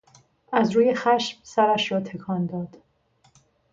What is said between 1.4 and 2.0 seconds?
سرش را